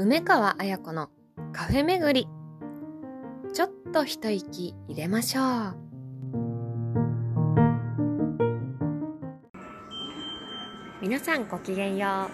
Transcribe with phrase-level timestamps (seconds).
[0.00, 1.08] 梅川彩子の
[1.52, 2.28] カフェ巡り。
[3.52, 5.76] ちょっと一息入れましょう。
[11.02, 12.28] 皆さんごきげんよ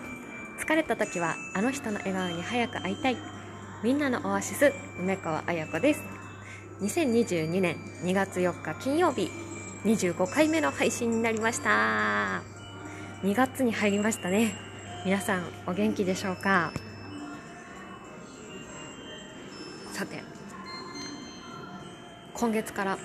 [0.58, 0.62] う。
[0.62, 3.16] 疲れた時はあの人の笑顔に早く会いたい。
[3.82, 6.02] みんなのオアシス梅川彩子です。
[6.82, 9.30] 2022年2月4日金曜日
[9.86, 12.42] 25回目の配信になりました。
[13.22, 14.54] 2月に入りましたね。
[15.06, 16.70] 皆さんお元気でしょうか？
[19.94, 20.24] さて
[22.32, 22.98] 今月から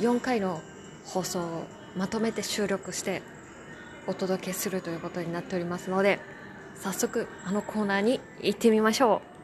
[0.00, 0.60] 4回の
[1.04, 1.66] 放送を
[1.96, 3.22] まとめて収録して
[4.08, 6.18] お届けするということになっておりますので
[6.74, 9.36] 早速あのコーナーに行ってみましょう。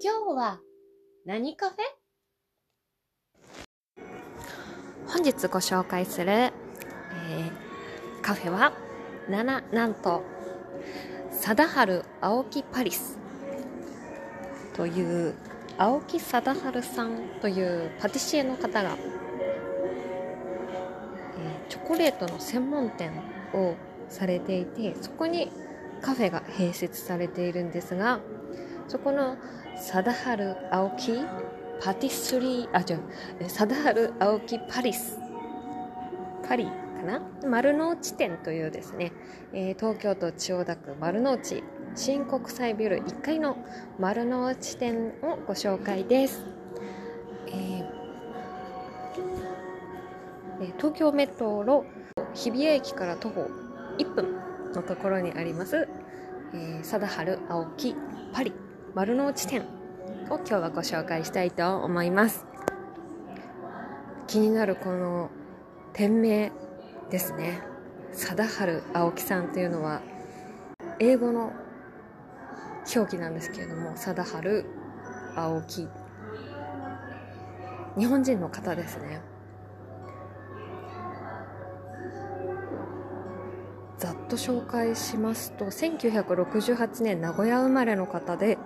[0.00, 0.60] 今日は
[1.26, 1.78] 何カフェ？
[5.08, 7.67] 本日ご紹介する、えー、
[8.28, 8.74] カフェは
[9.30, 10.22] 七なんと
[11.30, 13.16] 貞治青木パリス
[14.74, 15.34] という
[15.78, 18.98] 青木貞治さんというパティシエの方が、
[21.38, 23.12] えー、チョコレートの専門店
[23.54, 23.76] を
[24.10, 25.50] されていてそこに
[26.02, 28.20] カフェが併設されているんですが
[28.88, 29.38] そこの
[29.74, 31.18] 貞治青木
[31.82, 35.18] パティスリーあ違う貞治青木パリス
[36.46, 37.20] パリかな？
[37.48, 39.12] 丸の内店というですね、
[39.52, 41.62] えー、東京都千代田区丸の内
[41.94, 43.56] 新国際ビル1階の
[43.98, 46.44] 丸の内店をご紹介です、
[47.48, 51.84] えー、東京メトロ
[52.34, 53.48] 日比谷駅から徒歩
[53.98, 54.36] 1分
[54.74, 55.88] のところにあります、
[56.54, 57.96] えー、貞治青木
[58.32, 58.52] パリ
[58.94, 59.62] 丸の内店
[60.30, 62.44] を今日はご紹介したいと思います。
[64.26, 65.30] 気になるこの
[65.94, 66.52] 店名
[67.10, 67.62] ですね。
[68.12, 70.02] 貞治青木さんというのは
[70.98, 71.52] 英語の
[72.94, 74.64] 表記なんですけれども貞治
[75.36, 75.88] 青木。
[77.98, 79.20] 日本人の方ですね。
[83.98, 88.56] ざっと紹介しますと1968年名古屋生まれの方で、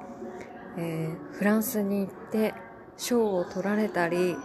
[0.76, 2.52] えー、フランスに行って
[2.98, 4.36] 賞を取られたり、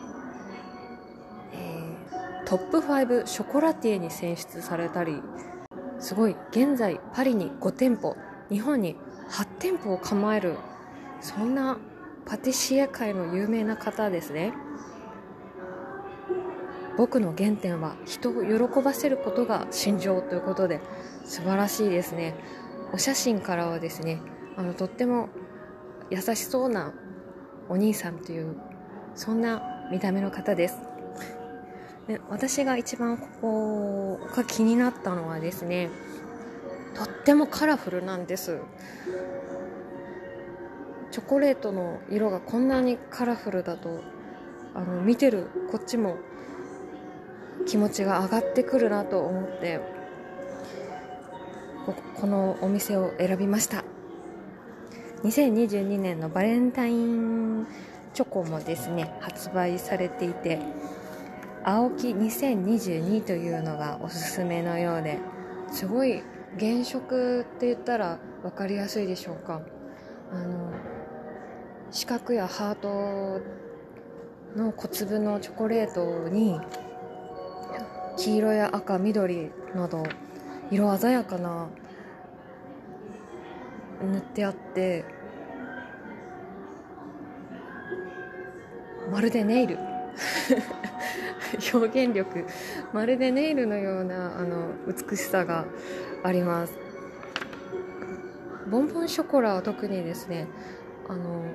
[2.47, 5.21] トップ5ショコラティエに選出されたり
[5.99, 8.15] すごい現在パリに5店舗
[8.49, 8.95] 日本に
[9.29, 10.55] 8店舗を構える
[11.19, 11.77] そんな
[12.25, 14.53] パティシエ界の有名な方ですね。
[16.97, 20.79] 僕の原点は人を喜ばせることが心情ということで
[21.25, 22.33] 素晴らしいですね。
[22.93, 24.21] お写真からはですね
[24.55, 25.27] あのとっても
[26.09, 26.93] 優しそうな
[27.67, 28.55] お兄さんという
[29.15, 30.86] そんな見た目の方です。
[32.07, 35.89] で私が一番ここが気になったのはですね
[36.95, 38.59] とってもカラフルなんです。
[41.11, 44.01] チョコレートの色がこんなにカラフルだと
[44.73, 46.17] あの見てるこっちも
[47.65, 49.79] 気持ちが上がってくるなと思って
[52.15, 53.83] このお店を選びました。
[55.23, 57.65] 2022年のバレンタイン
[58.13, 60.59] チョコもですね発売されていて
[61.69, 65.19] 青木2022というのがおすすめのようで
[65.69, 66.23] すごい
[66.57, 69.61] 原色って言ったら分かりやすいでしょうか。
[70.31, 70.71] あの
[71.91, 73.41] 四角やハート
[74.55, 76.57] の小粒のチョコレートに
[78.15, 80.03] 黄色や赤緑など
[80.71, 81.67] 色鮮やかな
[84.09, 85.03] 塗ってあって
[89.11, 89.77] まるでネイル。
[91.73, 92.45] 表現力。
[92.93, 95.65] まるでネイルのようなあの美しさが
[96.23, 96.73] あります。
[98.69, 100.47] ボンボンショコラは特にですね
[101.07, 101.45] あの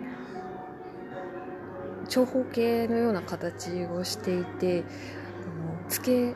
[2.08, 4.84] 長方形のような形をしていて
[5.88, 6.34] つけ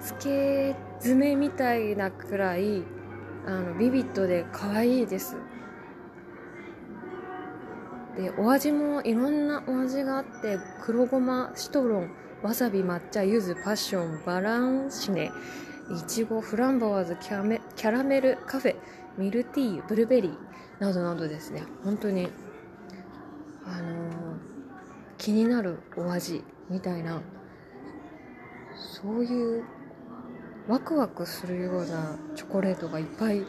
[0.00, 2.84] つけ爪みたいなくらい
[3.46, 5.36] あのビビッドで可愛いです。
[8.16, 12.10] でお味もいろんなお味があって黒ごまシトロン
[12.42, 15.32] わさび抹茶柚子パッションバランシネ
[15.90, 18.76] いちごフランボワーズキャメキャラメルカフェ
[19.16, 20.36] ミルティーブルーベリー
[20.78, 21.62] などなどですね。
[21.82, 22.28] 本当に
[23.64, 24.36] あのー、
[25.16, 27.22] 気になるお味みたいな
[28.74, 29.64] そういう
[30.68, 33.42] ワクワクするようなチョコレートがいっぱい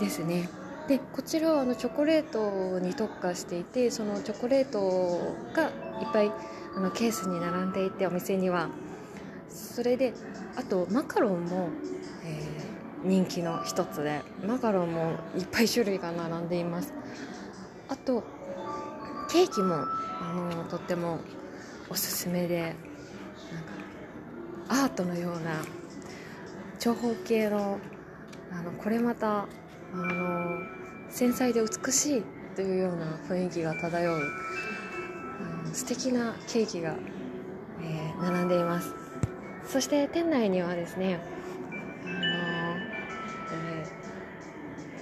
[0.00, 0.48] ですね。
[0.88, 6.32] でこちらはあのチョコレートに特化していてそのチョコレートがいっぱい
[6.76, 8.68] あのケースに並んでいてお店には。
[9.50, 10.12] それで
[10.56, 11.70] あとマカロンも、
[12.24, 16.92] えー、人気の一つでマカロンもいっぱい種類が並んでいます。
[17.88, 18.24] あと
[19.30, 19.74] ケーキも
[20.20, 21.20] あのとっても
[21.90, 22.76] おすすめで
[24.68, 25.62] なんかアートのような
[26.78, 27.78] 長方形の
[28.50, 29.46] あのこれまたあ
[29.96, 30.60] の
[31.10, 32.22] 繊細で美しい
[32.56, 34.20] というような雰囲気が漂う、
[35.72, 36.96] 素敵なケーキが、
[37.80, 38.94] えー、並んでいます。
[39.66, 41.20] そして店内にはですね
[42.04, 42.14] あの、
[43.52, 43.86] え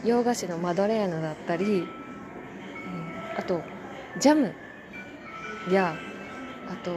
[0.02, 3.62] ー、洋菓子のマドレーヌだったり、えー、あと
[4.18, 4.52] ジャム
[5.70, 5.94] や
[6.68, 6.92] あと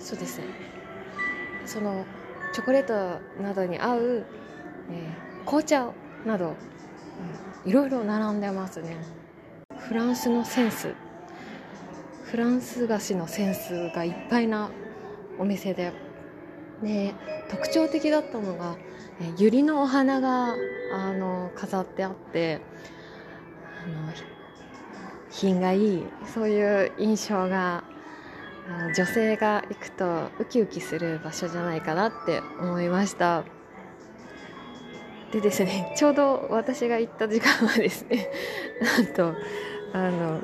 [0.00, 0.44] そうですね
[1.66, 2.04] その
[2.52, 4.26] チョコレートなどに合う、
[4.90, 5.92] えー、紅茶
[6.24, 6.56] など、
[7.64, 8.96] うん、いろいろ並んでますね。
[9.78, 10.94] フランスのセンス。
[12.30, 14.70] フランス菓子のセンスがいっぱいな
[15.38, 15.92] お店で。
[16.82, 17.14] で
[17.48, 18.76] 特徴的だったのが
[19.38, 20.54] 百合のお花が
[20.92, 22.60] あの飾ってあって
[23.82, 24.12] あの
[25.30, 27.84] 品がいいそういう印象が
[28.94, 33.44] 女性が行くとウキウキする場所じゃないかなって思いました。
[35.32, 38.30] でですね ちょうど私が行った時間はですね
[38.98, 39.34] なんと
[39.92, 40.42] あの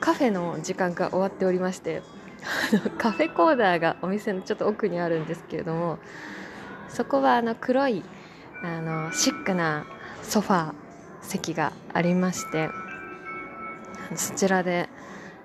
[0.00, 2.02] カフェの時間が終わっておりまして
[2.98, 5.98] カフェコーナーがお店のちょっと奥にあるんですけれども
[6.88, 8.02] そこはあの黒い
[8.62, 9.86] あのシックな
[10.22, 10.74] ソファー
[11.22, 12.70] 席がありまして
[14.14, 14.88] そちらで、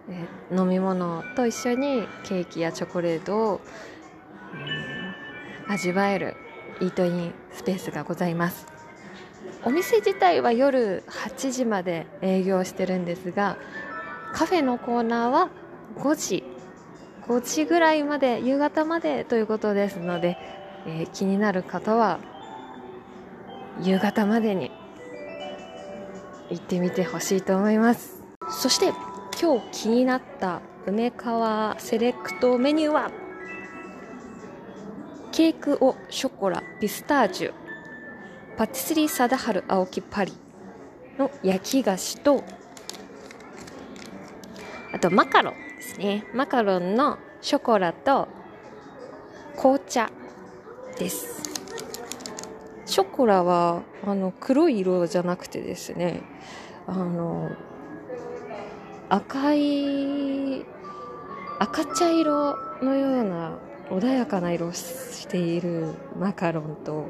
[0.09, 3.61] え、飲み物と一緒にケーキやチョコレートを、
[5.67, 6.37] うん、味わえる
[6.79, 8.67] イートインスペースがございます。
[9.65, 13.57] お店自体は夜8時まで営業してるんですが
[14.33, 15.49] カフェのコーナーは
[15.97, 16.43] 5時。
[17.27, 20.37] 5時ぐらいまで夕方までということですので、
[20.85, 22.19] えー、気になる方は
[23.81, 24.71] 夕方までに
[26.49, 28.21] 行ってみてほしいと思います。
[28.49, 28.91] そして
[29.41, 33.11] 今日気になった梅川セレクトメニューは
[35.31, 37.53] ケークオショコラピスタージュ
[38.57, 40.33] パティスリー貞治青木パリ
[41.17, 42.43] の焼き菓子と
[44.93, 46.23] あとマカロンですね。
[46.33, 48.27] マカロンのショコラと
[49.57, 50.09] 紅茶
[50.97, 51.43] です。
[52.85, 56.21] ショコラはあの黒い色じゃなくてですね
[56.85, 57.49] あの
[59.09, 60.63] 赤い
[61.59, 63.57] 赤茶色のような
[63.89, 67.07] 穏やかな色をしているマカロンと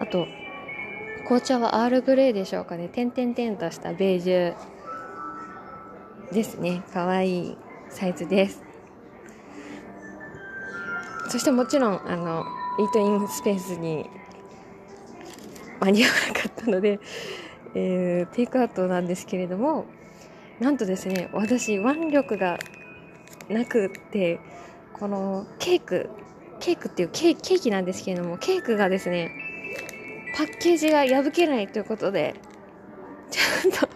[0.00, 0.26] あと
[1.24, 2.88] 紅茶はアールグレーでしょうかね。
[2.88, 4.54] 点々々としたベージュ
[6.32, 6.82] ですね。
[6.92, 7.56] かわいい
[7.88, 8.62] サイズです。
[11.28, 12.44] そしてもちろんあの
[12.78, 14.08] イートインスペースに
[15.80, 17.00] 間に合わなかったので、
[17.74, 19.86] えー、テイクアウトなんですけれども
[20.60, 22.58] なんとですね私腕力が
[23.48, 24.40] なくって
[24.92, 26.10] このケーク
[26.60, 29.30] ケークっていうケーキなんですけれどもケークがですね
[30.36, 32.34] パッケージが破けないということで
[33.30, 33.95] ちゃんと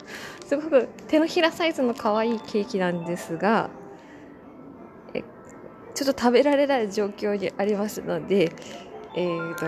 [0.50, 3.70] すごく手のひらサイズの可愛いケーキなんですが
[5.14, 5.22] え
[5.94, 8.50] ちょっと食べられない状況にありますので
[9.14, 9.66] えーと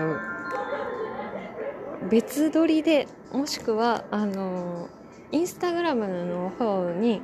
[2.09, 4.89] 別撮りでもしくはあの
[5.31, 7.21] インスタグラムの方に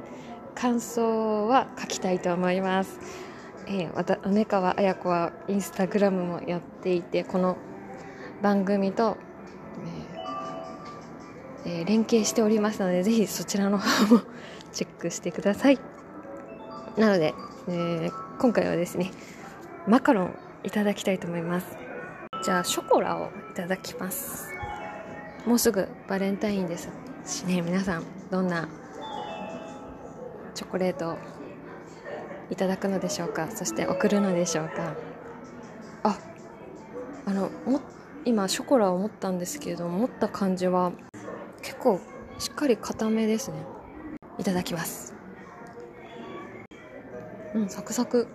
[0.56, 2.98] 感想は書きたいと思います。
[3.68, 7.58] えー、また梅川綾子はインスタグラムもやっていてこの
[8.42, 9.18] 番組と、
[11.66, 14.22] えーえー、連携しておりますのでぜひそちらの方も
[14.72, 15.80] チェックしてください。
[16.98, 17.34] なので、
[17.68, 19.12] えー、今回はですね
[19.88, 21.78] マカロンいただきたいと思います。
[22.44, 24.54] じゃあショコラをいただきます。
[25.46, 26.90] もうすぐバレンタインです。
[27.26, 28.68] しね皆さんどんな
[30.54, 31.18] チョコレートを
[32.50, 33.50] いただくのでしょうか。
[33.52, 34.94] そして送るのでしょうか。
[36.04, 36.18] あ
[37.26, 37.82] あのも
[38.26, 41.19] 今ショコラを持ったんですけれども持った感じは結
[41.80, 42.00] 構
[42.38, 43.58] しっかり固めですね。
[44.38, 45.16] いただきます。
[47.56, 48.28] うんサクサク。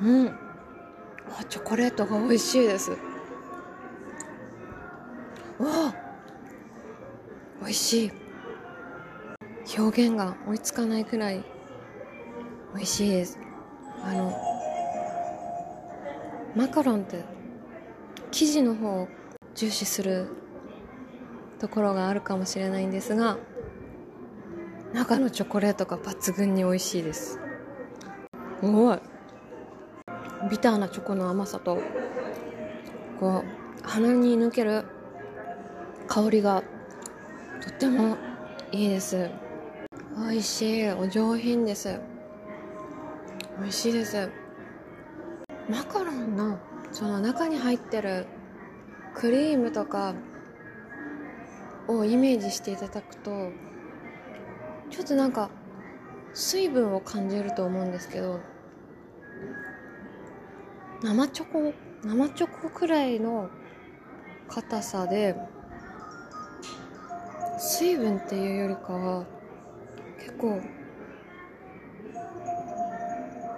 [0.00, 0.28] うん。
[0.28, 2.90] あチョコレートが美味しいです。
[2.90, 2.96] わ
[5.60, 5.94] あ
[7.60, 8.12] 美味しい。
[9.78, 11.44] 表現が追いつかないくらい
[12.74, 13.38] 美味しいです。
[14.02, 14.32] あの
[16.56, 17.22] マカロンって
[18.30, 19.08] 生地の方を
[19.54, 20.28] 重視する
[21.58, 23.38] ところがあるかもしれないんですが
[24.92, 27.38] 中のチョコレートが抜群に美味しいです。
[28.60, 28.98] すごい。
[30.50, 31.78] ビターなチョコの甘さと
[33.20, 34.84] こう鼻に抜ける
[36.06, 36.62] 香りが
[37.60, 38.16] とっても
[38.72, 39.30] いいです。
[40.16, 42.00] 美味しいお上品です。
[43.60, 44.30] 美味しいです。
[45.68, 46.58] マカロンの
[46.92, 48.26] その中に入ってる
[49.14, 50.14] クリームとか
[51.88, 53.50] をイメージしていただくと
[54.90, 55.50] ちょっとなんか
[56.34, 58.40] 水分を感じると思うんですけど
[61.02, 61.72] 生チョコ
[62.04, 63.50] 生チョコくらいの
[64.48, 65.34] 硬さで
[67.58, 69.24] 水分っていうよりかは
[70.18, 70.60] 結構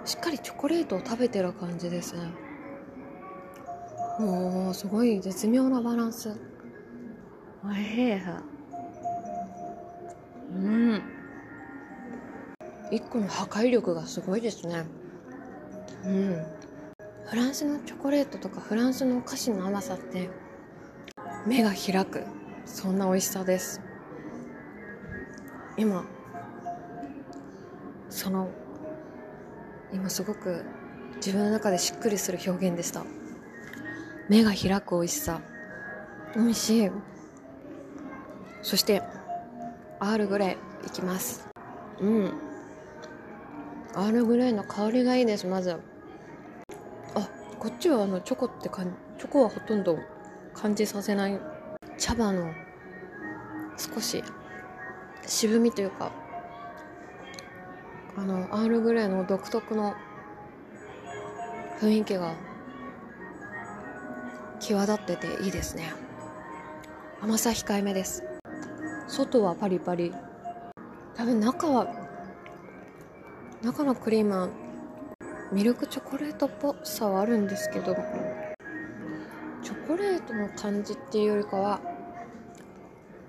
[0.05, 2.31] しっかりチョコレートを食べてる感じですね。
[4.19, 6.50] もうすごい絶妙なバランス。
[7.63, 8.13] おいしい
[10.53, 11.01] うん。
[12.91, 14.85] 1個の破壊力がすごいですね。
[16.05, 16.45] うん。
[17.25, 20.29] フランスのチョコレートとかフランスのお菓子の甘さって
[21.45, 22.25] 目が開く。
[22.65, 23.81] そんな美味しさです。
[25.77, 26.05] 今
[28.09, 28.49] その
[29.93, 30.65] 今すごく
[31.15, 33.05] 自分の中でしっくりする表現でした。
[34.29, 35.41] 目が開く美味しさ。
[36.35, 36.91] 美味しい。
[38.61, 39.01] そして
[39.99, 41.47] アールグレイいきます。
[41.99, 42.33] うん。
[43.93, 45.71] アールグレイの香りがいいですまず
[47.13, 49.97] あこっちはあのチョコってかんチョコはほとんど
[50.53, 51.39] 感じさせない。
[51.97, 52.51] 茶葉の
[53.77, 54.23] 少し
[55.25, 56.11] 渋みというか。
[58.17, 59.95] あのアールグレイの独特の
[61.79, 62.35] 雰囲気が
[64.59, 65.93] 際立ってていいですね。
[67.21, 68.23] 甘さ控えめです。
[69.11, 70.13] 外はパリパリ。
[71.15, 71.85] 多分中は
[73.61, 74.49] 中のクリームは
[75.51, 77.93] ミルクチョコレートっぽさはあるんですけど
[79.61, 81.81] チョコレートの感じっていうよりかは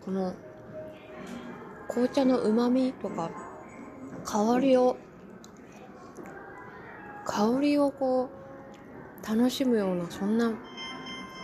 [0.04, 0.32] この
[1.88, 3.28] 紅茶のうまみとか
[4.24, 4.96] 香りを
[7.26, 8.30] 香りをこ
[9.22, 10.52] う楽しむようなそんな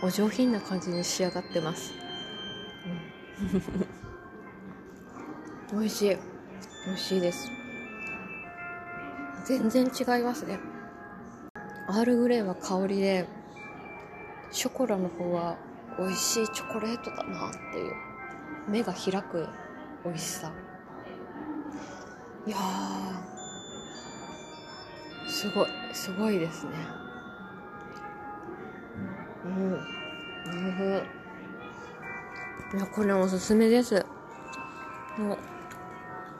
[0.01, 1.93] お上品な感じに仕上がってます、
[3.43, 3.88] うん、
[5.71, 6.17] 美味しい。
[6.87, 7.51] 美味しいです。
[9.45, 10.59] 全然違いますね。
[11.87, 13.27] アールグレイは香りで
[14.51, 15.57] ショコラの方は
[15.99, 17.93] 美味しいチョコレートだなっていう。
[18.67, 19.47] 目が開く
[20.03, 20.51] 美味しさ。
[22.47, 22.57] いや
[25.27, 26.71] すごいすごいですね。
[29.45, 29.71] うん。
[29.71, 29.77] な
[30.79, 31.03] る
[32.75, 34.03] いやこれおすすめです。
[35.17, 35.37] もう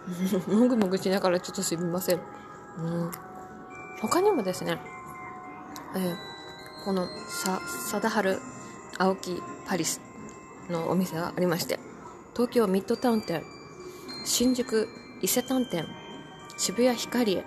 [0.48, 2.20] もぐもぐしながらちょっとすみません。
[2.78, 3.12] うん。
[4.02, 4.80] 他にもですね
[5.96, 6.16] えー、
[6.86, 8.40] このさ貞治
[8.98, 10.02] 青木パリス
[10.70, 11.80] のお店がありまして
[12.34, 13.44] 東京ミッドタウン店
[14.26, 14.88] 新宿
[15.22, 15.86] 伊勢丹店
[16.58, 17.46] 渋谷ヒカリエ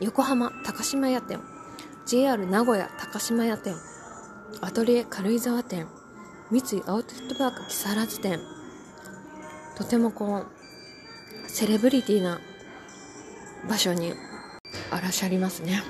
[0.00, 1.40] 横浜高島屋店
[2.06, 3.76] JR 名古屋高島屋店
[4.60, 5.86] アトリエ軽井沢店
[6.50, 8.40] 三井アウトレットパーク木更津店
[9.76, 10.46] とてもこう
[11.48, 12.40] セレブリティな
[13.68, 14.14] 場所に
[14.90, 15.82] あらしゃりますね。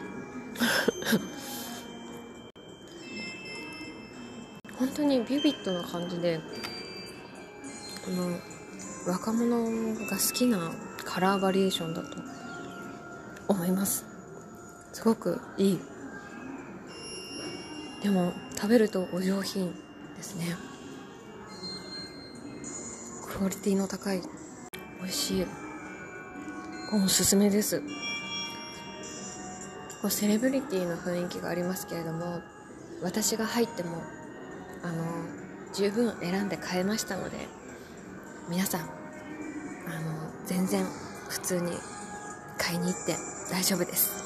[4.78, 6.40] 本当にビビッドな感じで
[8.04, 8.38] この
[9.06, 9.64] 若者
[10.06, 10.72] が好きな
[11.04, 12.16] カラーバリエーションだと
[13.48, 14.06] 思います。
[14.92, 15.80] すごくいい。
[18.02, 19.74] でも食べるとお上品
[20.16, 20.56] ですね。
[23.26, 24.22] クオリティの高い
[25.00, 25.47] 美味しい。
[26.93, 27.83] おすすめです。
[30.00, 32.40] こうセレブリティの雰囲気がありますけれども
[33.02, 34.00] 私が入っても
[34.85, 35.05] あの
[35.75, 37.37] 十分選んで買えましたので
[38.49, 38.88] 皆さんあの
[40.47, 40.85] 全然
[41.28, 41.73] 普通に
[42.57, 43.17] 買いに行って
[43.50, 44.25] 大丈夫です。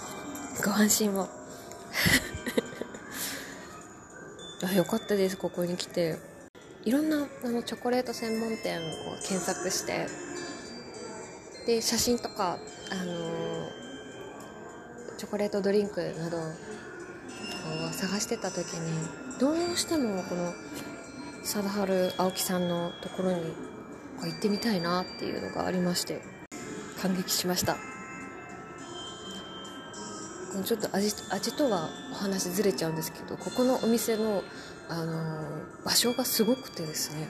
[0.64, 1.28] ご安心を。
[4.64, 5.36] あよかったです。
[5.36, 6.18] ここに来て。
[6.84, 8.82] いろんなあのチョコレート専門店を
[9.22, 10.08] 検索して
[11.66, 12.58] で写真とか
[12.90, 13.68] あの
[15.16, 16.42] チョコレートドリンクなどを
[17.92, 20.52] 探してた時にどうしてもこの
[21.44, 23.52] 貞治青木さんのところに
[24.22, 26.20] 行ってみたいなっていうのがありまして
[27.00, 27.76] 感激しました。
[30.64, 34.42] ちょっと味味とはお話ずれちゃうんですけどここのお店の、
[34.90, 37.26] あのー、場所がすごくてですね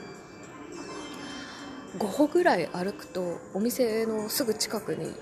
[1.97, 5.13] 5歩ぐらい歩くとお店のすぐ近くに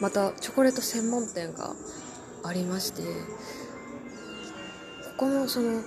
[0.00, 1.74] またチョコレート専門店が
[2.44, 3.08] ありましてこ
[5.18, 5.82] こもその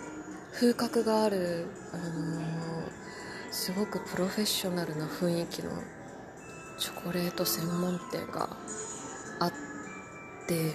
[0.53, 2.67] 風格がある、あのー
[3.57, 5.71] すごくプロフェッショナルな雰囲気の
[6.77, 8.55] チョコレート専門店が
[9.39, 9.51] あっ
[10.47, 10.73] て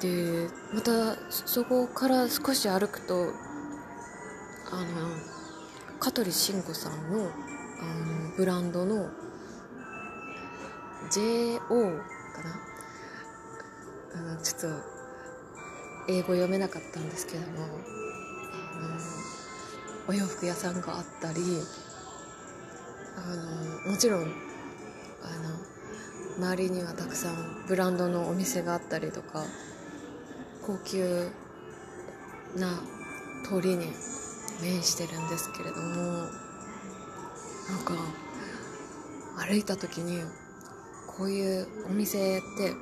[0.00, 3.32] でまたそこから少し歩くと
[4.70, 7.30] あの香取慎吾さんの
[7.80, 9.10] あのブランドの
[11.10, 11.74] JO か
[14.14, 14.98] な、うん、ちょっと
[16.08, 17.68] 英語読めなかったんですけども
[20.08, 21.40] お洋服屋さんがあったり
[23.16, 24.28] あのもちろんあの
[26.38, 29.44] 周りにはたくさんブランドのお店があったりとか
[30.64, 31.30] 高級
[32.56, 32.80] な
[33.44, 33.86] 通りに
[34.62, 36.47] 面してるんですけれども
[37.68, 37.94] なんか
[39.46, 40.22] 歩いた時に
[41.06, 42.72] こういうお店って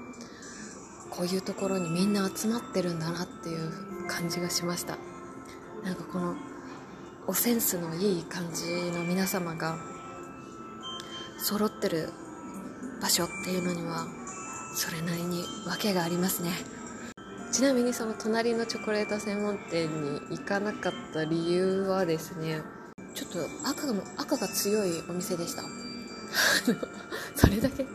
[1.11, 4.99] こういうところにみんな集まってるんだなっていう感じがしました。
[5.85, 6.35] なんかこの
[7.27, 9.77] おセンスのいい感じの皆様が
[11.39, 12.11] 揃ってる
[13.01, 14.07] 場所っていうのには
[14.75, 16.51] それなりに訳がありますね。
[17.53, 22.63] ちなみにその隣のチョコレート専門店に行かなかった理由はですね
[23.37, 25.63] ちょっと赤が赤が強いお店でした。
[27.35, 27.85] それだけ？
[27.85, 27.87] あ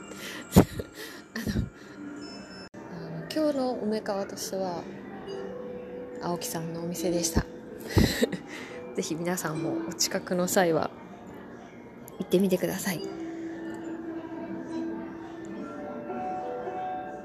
[3.00, 4.84] の今日の梅川としては
[6.22, 7.44] 青木さんのお店でした。
[8.96, 10.92] ぜひ皆さんもお近くの際は
[12.20, 13.02] 行ってみてください。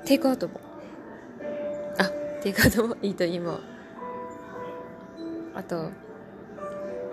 [0.07, 0.59] テイクアウトも。
[1.99, 2.05] あ
[2.41, 3.61] テイクアウトもいいと今。
[5.55, 5.91] あと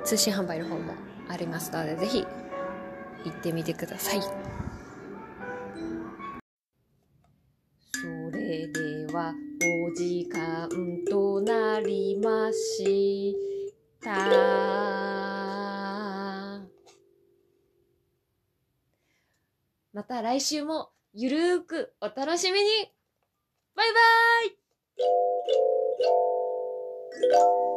[0.04, 0.94] 通信販売の方も
[1.30, 2.26] ありますのでぜひ
[3.26, 4.22] 行ってみてください。
[4.22, 4.30] そ
[8.32, 9.34] れでは
[9.88, 10.70] お時間
[11.10, 13.36] となりまし
[14.04, 14.14] た。
[19.94, 22.92] また来週もゆるーくお楽しみに。
[23.76, 24.50] バイバー
[27.70, 27.73] イ。